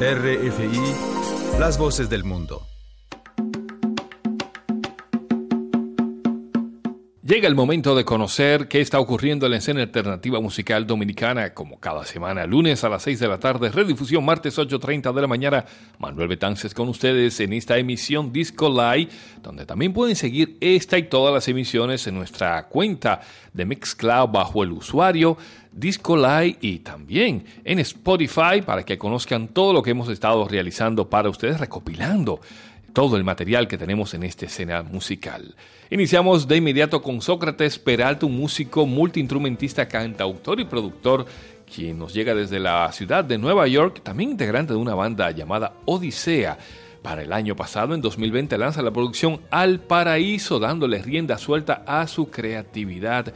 [0.00, 2.69] RFI, las voces del mundo.
[7.30, 11.78] Llega el momento de conocer qué está ocurriendo en la escena alternativa musical dominicana, como
[11.78, 15.64] cada semana, lunes a las 6 de la tarde, redifusión martes 8.30 de la mañana.
[16.00, 19.10] Manuel Betances con ustedes en esta emisión Disco Live,
[19.44, 23.20] donde también pueden seguir esta y todas las emisiones en nuestra cuenta
[23.52, 25.36] de Mixcloud bajo el usuario
[25.70, 31.08] Disco Live y también en Spotify para que conozcan todo lo que hemos estado realizando
[31.08, 32.40] para ustedes, recopilando
[32.92, 35.54] todo el material que tenemos en esta escena musical.
[35.90, 41.26] Iniciamos de inmediato con Sócrates Peralta, un músico multiinstrumentista, cantautor y productor,
[41.72, 45.74] quien nos llega desde la ciudad de Nueva York, también integrante de una banda llamada
[45.84, 46.58] Odisea.
[47.02, 52.06] Para el año pasado, en 2020, lanza la producción Al Paraíso, dándole rienda suelta a
[52.06, 53.32] su creatividad.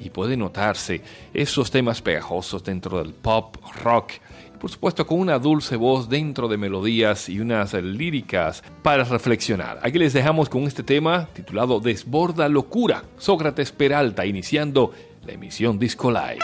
[0.00, 1.02] Y puede notarse
[1.34, 4.12] esos temas pegajosos dentro del pop, rock,
[4.58, 9.78] por supuesto con una dulce voz dentro de melodías y unas líricas para reflexionar.
[9.82, 14.92] Aquí les dejamos con este tema titulado Desborda Locura, Sócrates Peralta, iniciando
[15.26, 16.40] la emisión Disco Live.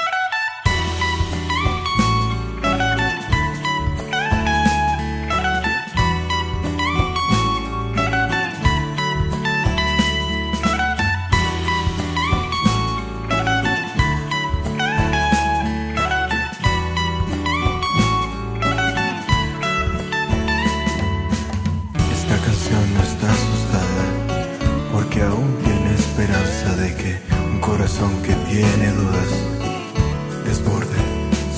[29.25, 30.97] palabras desborde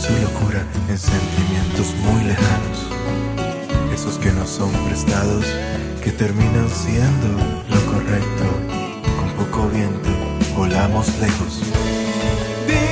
[0.01, 2.87] su locura en sentimientos muy lejanos,
[3.93, 5.45] esos que no son prestados,
[6.03, 7.29] que terminan siendo
[7.69, 8.45] lo correcto.
[9.19, 10.11] Con poco viento
[10.57, 11.63] volamos lejos.
[12.67, 12.87] Dime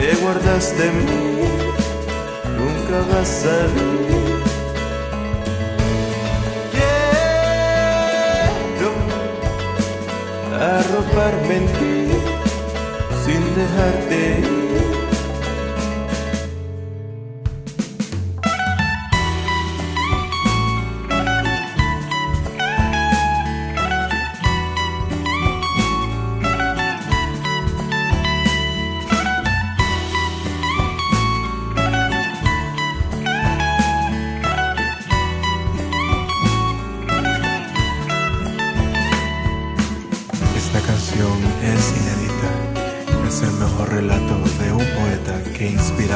[0.00, 1.04] que guardaste en mí,
[2.58, 4.23] nunca vas a salir.
[10.64, 11.96] arroparme en ti
[13.22, 14.63] sin dejarte ir.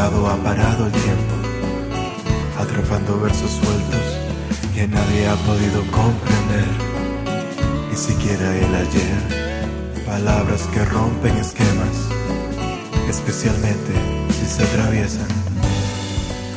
[0.01, 1.35] ha parado el tiempo,
[2.57, 4.05] atrapando versos sueltos
[4.73, 6.69] que nadie ha podido comprender,
[7.91, 10.05] ni siquiera el ayer.
[10.07, 11.97] Palabras que rompen esquemas,
[13.09, 13.93] especialmente
[14.39, 15.27] si se atraviesan.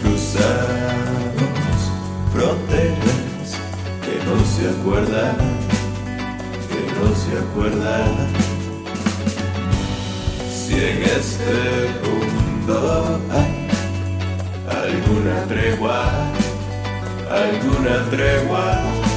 [0.04, 1.42] Cruzamos
[2.34, 3.48] fronteras
[4.06, 5.36] que no se acuerdan,
[6.70, 8.14] que no se acuerdan.
[10.54, 11.54] Si en este
[12.02, 12.31] punto
[14.68, 16.00] alguna tregua,
[17.30, 19.11] alguna tregua.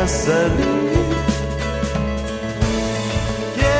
[0.00, 0.80] nunca salí.
[3.54, 3.72] Quiero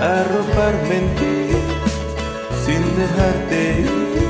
[0.00, 1.34] arroparme en ti
[2.64, 4.27] sin dejarte ir.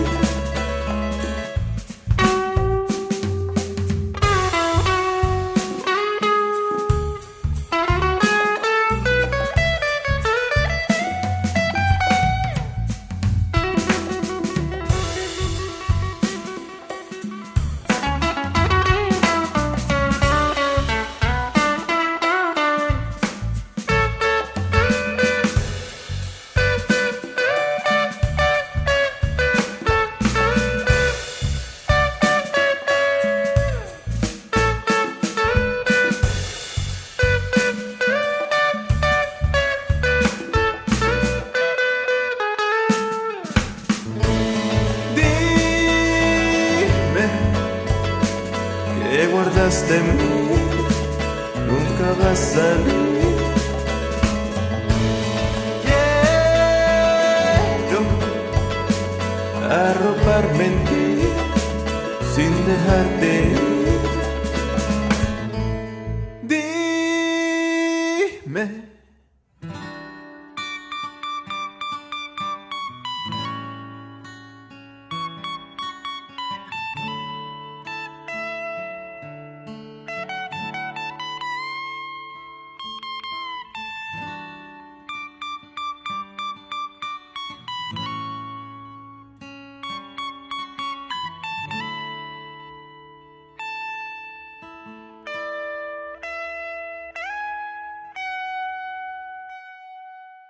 [49.90, 50.38] En mí
[51.66, 53.36] nunca va a salir.
[57.84, 58.00] Quiero
[59.70, 61.06] arroparme en ti
[62.34, 63.67] sin dejarte ir.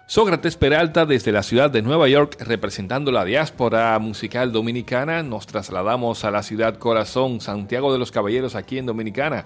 [0.08, 5.22] Sócrates Peralta desde la ciudad de Nueva York representando la diáspora musical dominicana.
[5.22, 9.44] Nos trasladamos a la ciudad corazón Santiago de los Caballeros aquí en Dominicana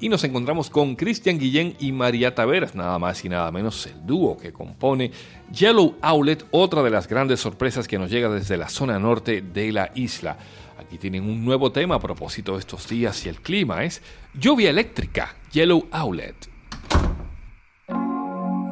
[0.00, 4.06] y nos encontramos con Cristian Guillén y María Taveras, nada más y nada menos el
[4.06, 5.10] dúo que compone
[5.52, 9.72] Yellow Outlet, otra de las grandes sorpresas que nos llega desde la zona norte de
[9.72, 10.38] la isla.
[10.78, 14.00] Aquí tienen un nuevo tema a propósito de estos días y el clima es
[14.32, 16.57] lluvia eléctrica, Yellow Outlet.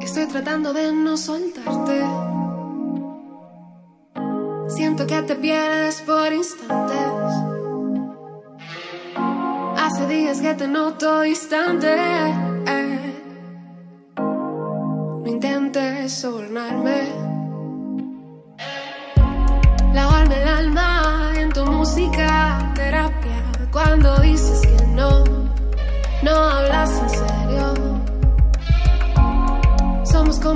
[0.07, 2.01] Estoy tratando de no soltarte.
[4.69, 7.33] Siento que te pierdes por instantes.
[9.77, 11.93] Hace días que te noto distante.
[15.23, 16.99] No intentes sobornarme.
[19.93, 20.96] Lavarme el alma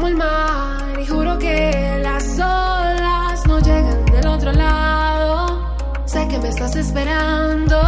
[0.02, 5.76] como el mar y juro que las olas no llegan del otro lado.
[6.06, 7.80] Sé que me estás esperando,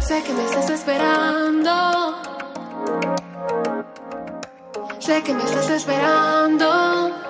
[0.00, 2.16] sé que me estás esperando.
[4.98, 7.25] Sé que me estás esperando.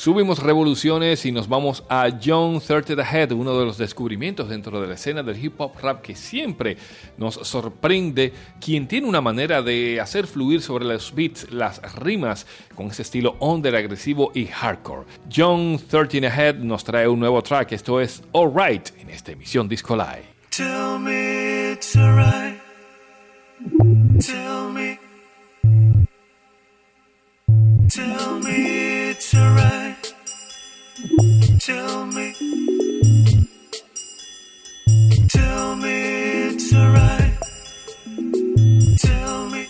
[0.00, 4.80] Subimos revoluciones y nos vamos a John Thirty the Head, uno de los descubrimientos dentro
[4.80, 6.78] de la escena del hip hop rap que siempre
[7.18, 12.86] nos sorprende, quien tiene una manera de hacer fluir sobre los beats las rimas con
[12.86, 15.04] ese estilo under agresivo y hardcore.
[15.30, 19.68] John Thirty the Head nos trae un nuevo track, esto es Alright en esta emisión
[19.68, 20.24] Disco Live.
[20.48, 22.58] Tell me it's alright.
[24.18, 24.98] Tell me.
[27.90, 28.79] Tell me.
[31.70, 32.34] Tell me,
[35.28, 37.34] tell me it's alright.
[38.98, 39.68] Tell me,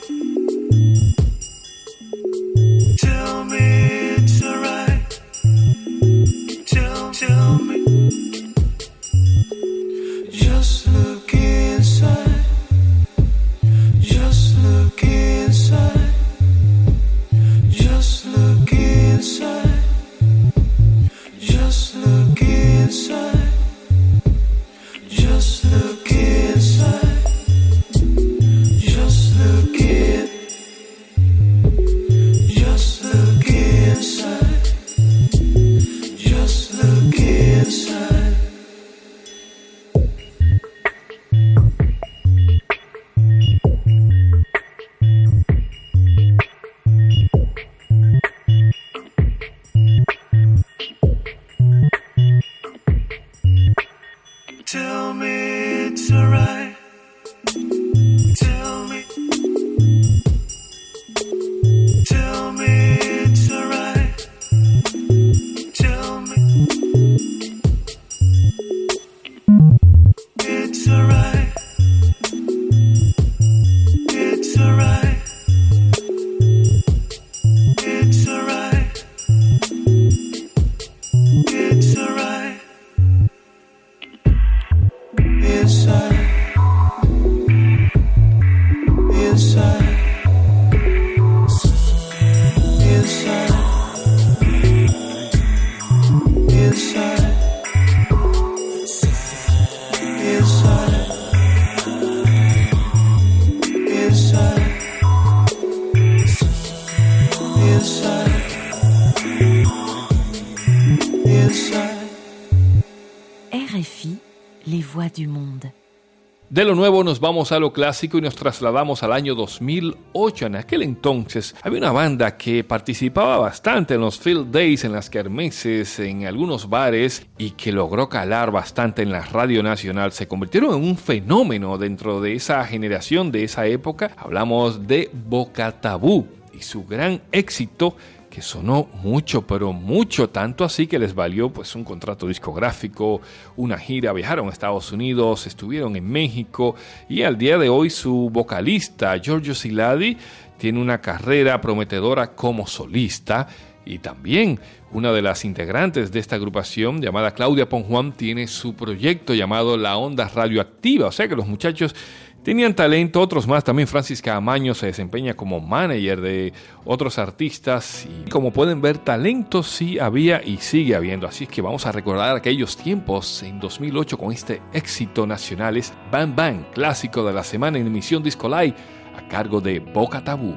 [116.50, 120.46] De lo nuevo nos vamos a lo clásico y nos trasladamos al año 2008.
[120.46, 125.08] En aquel entonces había una banda que participaba bastante en los field days, en las
[125.08, 130.10] kermeses, en algunos bares y que logró calar bastante en la radio nacional.
[130.10, 134.10] Se convirtieron en un fenómeno dentro de esa generación, de esa época.
[134.16, 137.94] Hablamos de Boca Tabú y su gran éxito
[138.30, 143.20] que sonó mucho, pero mucho, tanto así que les valió pues un contrato discográfico,
[143.56, 146.76] una gira, viajaron a Estados Unidos, estuvieron en México
[147.08, 150.16] y al día de hoy su vocalista Giorgio Siladi
[150.56, 153.48] tiene una carrera prometedora como solista
[153.84, 154.60] y también
[154.92, 159.96] una de las integrantes de esta agrupación llamada Claudia Ponjuan tiene su proyecto llamado La
[159.96, 161.94] Onda Radioactiva, o sea que los muchachos
[162.42, 163.62] Tenían talento, otros más.
[163.64, 166.52] También Francis Camaño se desempeña como manager de
[166.86, 168.06] otros artistas.
[168.06, 171.26] Y como pueden ver, talento sí había y sigue habiendo.
[171.28, 175.76] Así es que vamos a recordar aquellos tiempos en 2008 con este éxito nacional.
[175.76, 178.74] Es Bang Bang, clásico de la semana en emisión Disco Live,
[179.14, 180.56] a cargo de Boca Tabú.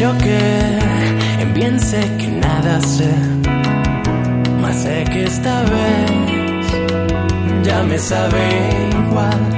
[0.00, 0.77] Yo que
[1.78, 3.14] Bien sé que nada sé,
[4.60, 6.66] más sé que esta vez
[7.62, 9.57] ya me sabe igual.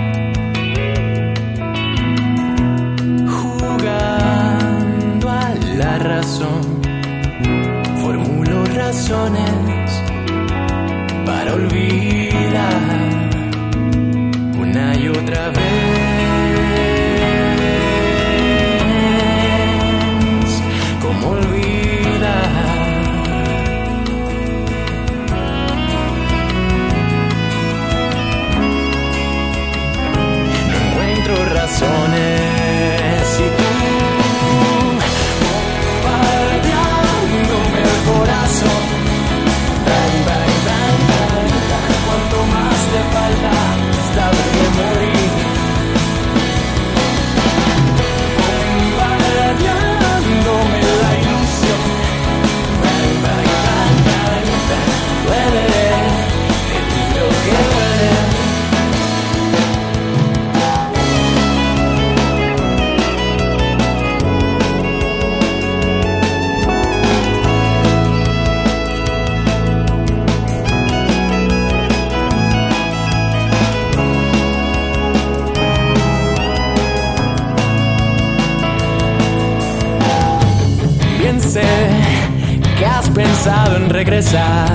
[84.20, 84.68] Regresar,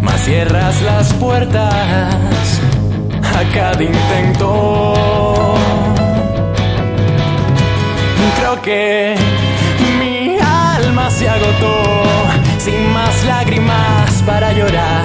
[0.00, 2.60] más cierras las puertas
[3.22, 4.94] a cada intento.
[8.38, 9.14] Creo que
[9.98, 11.82] mi alma se agotó,
[12.58, 15.04] sin más lágrimas para llorar,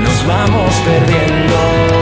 [0.00, 1.95] nos vamos perdiendo.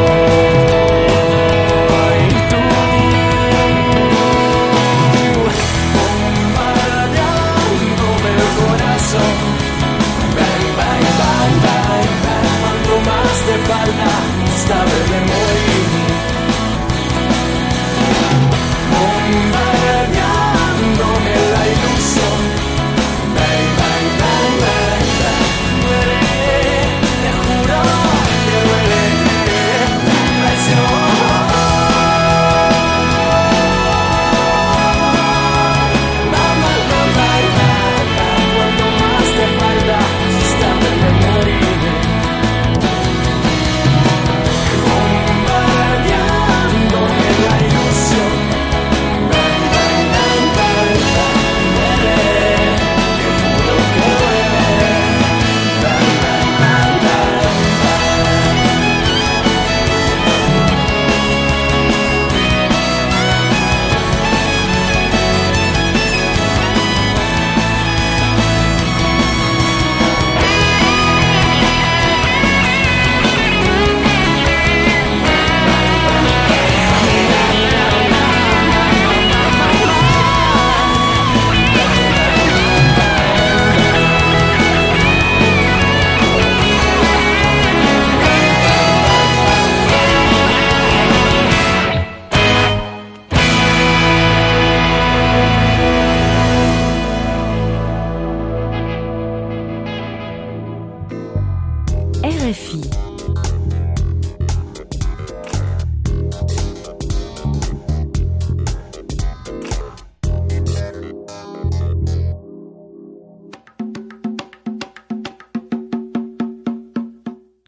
[14.67, 15.04] Falta esta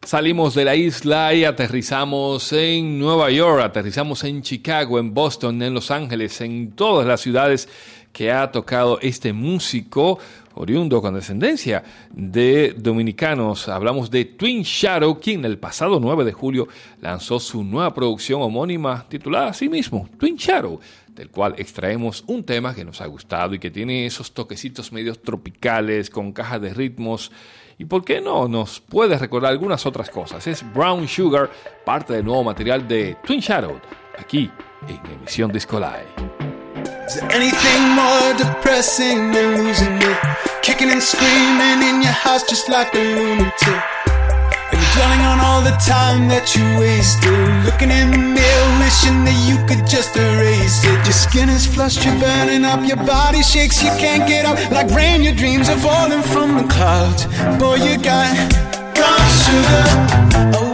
[0.05, 5.73] Salimos de la isla y aterrizamos en Nueva York, aterrizamos en Chicago, en Boston, en
[5.73, 7.67] Los Ángeles, en todas las ciudades
[8.13, 10.19] que ha tocado este músico
[10.57, 13.69] oriundo con descendencia de dominicanos.
[13.69, 16.69] Hablamos de Twin Shadow, quien el pasado 9 de julio
[17.01, 20.81] lanzó su nueva producción homónima titulada así mismo, Twin Shadow,
[21.15, 25.23] del cual extraemos un tema que nos ha gustado y que tiene esos toquecitos medios
[25.23, 27.31] tropicales con cajas de ritmos
[27.79, 30.47] y por qué no nos puede recordar algunas otras cosas.
[30.47, 31.51] Es Brown Sugar,
[31.85, 33.81] parte del nuevo material de Twin Shadow,
[34.19, 34.51] aquí
[34.89, 36.36] en Emisión Disco Live.
[37.07, 40.19] Is there anything more depressing than losing it?
[40.63, 43.81] Kicking and screaming in your house just like a lunatic.
[44.75, 47.31] And dwelling on all the time that you wasted.
[47.65, 50.99] Looking in the mirror, wishing that you could just erase it.
[51.07, 54.59] Your skin is flushed, you're burning up, your body shakes, you can't get up.
[54.73, 57.27] Like rain, your dreams are falling from the clouds.
[57.63, 58.35] Boy, you got
[58.99, 60.59] brown sugar.
[60.59, 60.66] Oh,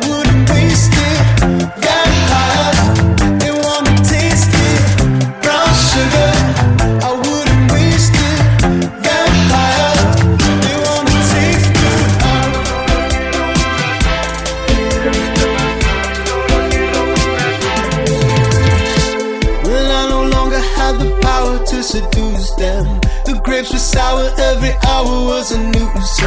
[23.62, 26.18] grapes were sour, every hour was a nuisance.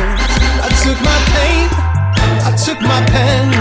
[0.63, 1.67] I took my pain,
[2.48, 3.54] I took my pen,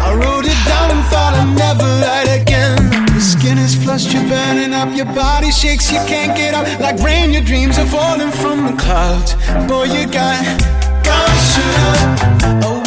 [0.00, 2.78] I wrote it down and thought I'd never write again.
[3.12, 6.66] Your skin is flushed, you're burning up, your body shakes, you can't get up.
[6.80, 9.34] Like rain, your dreams are falling from the clouds.
[9.68, 10.42] Boy, you got
[11.04, 12.83] brown sugar, I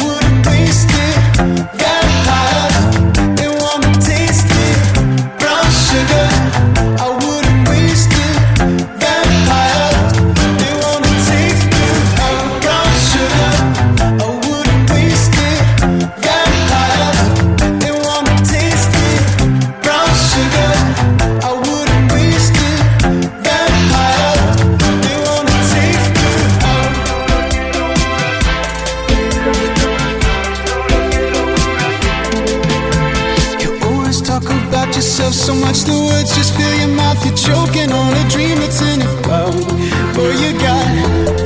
[34.98, 37.24] yourself so much, the words just fill your mouth.
[37.24, 39.68] You're choking on a dream that's in your mouth.
[40.16, 41.37] Boy, you got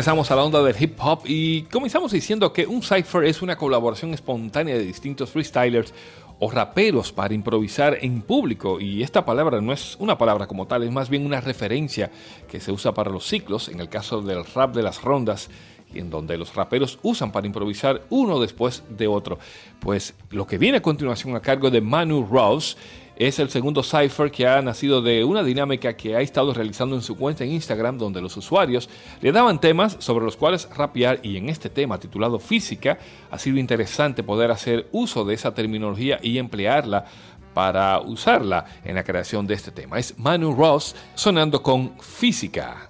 [0.00, 3.56] Regresamos a la onda del hip hop y comenzamos diciendo que un cipher es una
[3.56, 5.92] colaboración espontánea de distintos freestylers
[6.38, 10.84] o raperos para improvisar en público y esta palabra no es una palabra como tal,
[10.84, 12.10] es más bien una referencia
[12.48, 15.50] que se usa para los ciclos, en el caso del rap de las rondas
[15.92, 19.38] en donde los raperos usan para improvisar uno después de otro.
[19.80, 22.78] Pues lo que viene a continuación a cargo de Manu Rouse
[23.20, 27.02] es el segundo cipher que ha nacido de una dinámica que ha estado realizando en
[27.02, 28.88] su cuenta en Instagram, donde los usuarios
[29.20, 32.98] le daban temas sobre los cuales rapear y en este tema titulado Física
[33.30, 37.04] ha sido interesante poder hacer uso de esa terminología y emplearla
[37.52, 39.98] para usarla en la creación de este tema.
[39.98, 42.88] Es Manu Ross sonando con Física.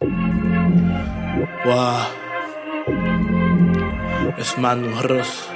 [1.64, 2.06] Wow.
[4.38, 5.48] Es Manu Ross.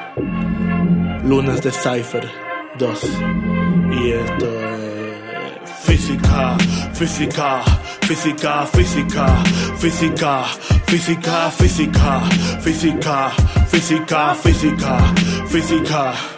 [1.22, 2.28] Lunes de Cypher
[2.76, 3.53] 2.
[3.94, 5.70] Y esto es.
[5.84, 6.56] Física,
[6.94, 7.62] física,
[8.02, 9.26] física, física,
[9.78, 10.44] física,
[10.86, 12.20] física, física,
[12.60, 13.30] física,
[13.70, 14.98] física, física,
[15.48, 16.33] física.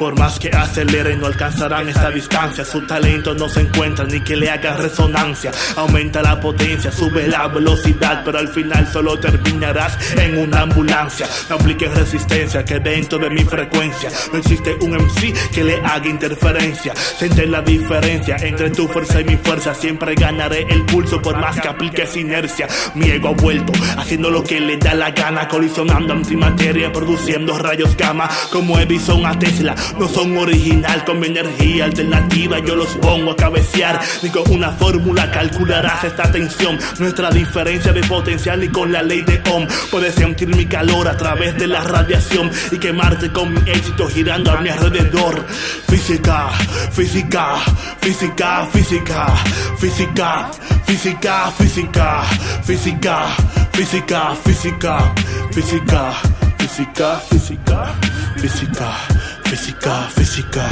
[0.00, 2.64] Por más que aceleren no alcanzarán esta distancia.
[2.64, 5.52] Su talento no se encuentra ni que le haga resonancia.
[5.76, 11.28] Aumenta la potencia, sube la velocidad Pero al final solo terminarás en una ambulancia.
[11.50, 16.08] No apliques resistencia que dentro de mi frecuencia No existe un MC que le haga
[16.08, 16.94] interferencia.
[16.96, 19.74] Siente la diferencia entre tu fuerza y mi fuerza.
[19.74, 22.66] Siempre ganaré el pulso por más que apliques inercia.
[22.94, 25.46] Mi ego ha vuelto haciendo lo que le da la gana.
[25.46, 28.30] Colisionando antimateria produciendo rayos gamma.
[28.50, 33.36] Como Edison a Tesla no son original con mi energía alternativa yo los pongo a
[33.36, 39.02] cabecear ni con una fórmula calcularás esta tensión nuestra diferencia de potencial ni con la
[39.02, 43.52] ley de Ohm puedes sentir mi calor a través de la radiación y quemarte con
[43.52, 45.46] mi éxito girando a mi alrededor
[45.88, 46.50] física
[46.92, 47.56] física
[48.00, 49.36] física física
[49.78, 50.50] física
[50.86, 52.24] física física
[52.66, 53.50] física
[53.80, 55.14] física, física,
[55.50, 56.14] física,
[56.58, 57.94] física, física,
[58.36, 59.19] física,
[59.50, 60.68] física, física,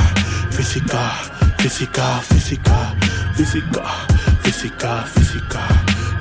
[0.53, 1.11] física,
[1.59, 2.95] física, física,
[3.35, 3.83] física,
[4.43, 5.69] física, física,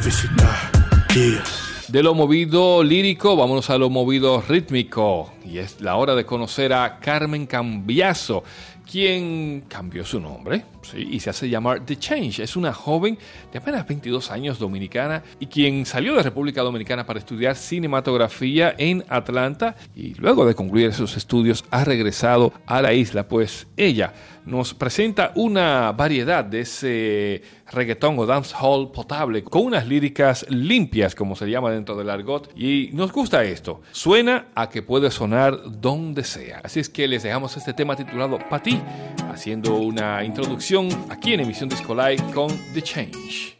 [0.01, 0.71] física,
[1.13, 1.43] yeah.
[1.87, 5.31] De lo movido lírico, vámonos a lo movido rítmico.
[5.45, 8.43] Y es la hora de conocer a Carmen Cambiaso,
[8.89, 10.63] quien cambió su nombre
[10.95, 12.39] y se hace llamar The Change.
[12.39, 13.17] Es una joven
[13.51, 19.03] de apenas 22 años dominicana y quien salió de República Dominicana para estudiar cinematografía en
[19.09, 24.13] Atlanta y luego de concluir sus estudios ha regresado a la isla, pues ella
[24.47, 31.35] nos presenta una variedad de ese reggaetón o dancehall potable con unas líricas limpias, como
[31.35, 33.81] se llama dentro del argot, y nos gusta esto.
[33.91, 36.61] Suena a que puede sonar donde sea.
[36.63, 38.79] Así es que les dejamos este tema titulado Pa' ti,
[39.29, 40.76] haciendo una introducción
[41.09, 43.57] aquí en Emisión Disco Live con The Change.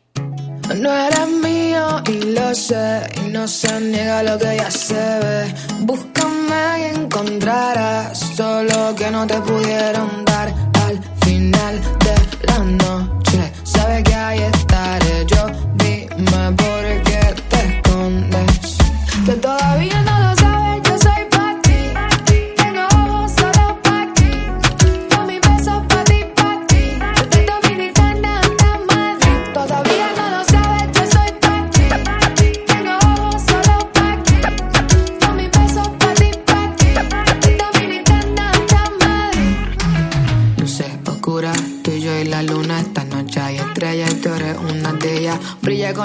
[0.75, 5.53] No eres mío y lo sé, y no se niega lo que ya se ve.
[5.79, 10.53] Búscame y encontrarás solo que no te pudieron dar
[10.85, 12.15] al final de
[12.47, 13.51] la noche.
[13.63, 18.77] Sabes que ahí estaré yo, dime por qué te escondes.
[19.25, 19.96] Que todavía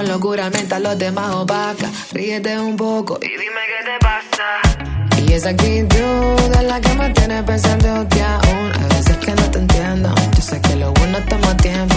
[0.03, 1.89] con locura mientras los demás opaca.
[2.13, 5.23] Ríete un poco y dime qué te pasa.
[5.25, 9.51] Y esa actitud es la que me tiene pensando que aún Hay veces que no
[9.51, 11.92] te entiendo Yo sé que lo bueno toma tiempo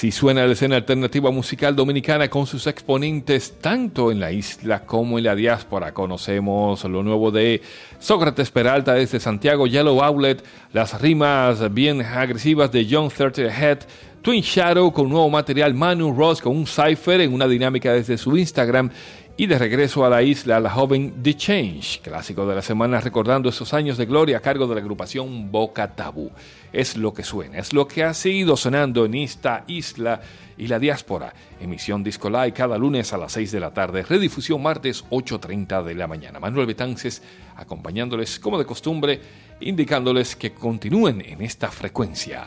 [0.00, 5.18] Así suena la escena alternativa musical dominicana con sus exponentes tanto en la isla como
[5.18, 5.92] en la diáspora.
[5.92, 7.60] Conocemos lo nuevo de
[7.98, 13.78] Sócrates Peralta desde Santiago, Yellow Outlet, las rimas bien agresivas de John 30 Head,
[14.22, 18.34] Twin Shadow con nuevo material, Manu Ross con un cipher en una dinámica desde su
[18.38, 18.90] Instagram
[19.40, 23.48] y de regreso a la isla, la joven The Change, clásico de la semana recordando
[23.48, 26.30] esos años de gloria a cargo de la agrupación Boca Tabú.
[26.74, 30.20] Es lo que suena, es lo que ha seguido sonando en esta isla
[30.58, 31.32] y la diáspora.
[31.58, 35.94] Emisión Disco Live cada lunes a las 6 de la tarde, redifusión martes 8.30 de
[35.94, 36.38] la mañana.
[36.38, 37.22] Manuel Betances
[37.56, 39.22] acompañándoles como de costumbre,
[39.60, 42.46] indicándoles que continúen en esta frecuencia.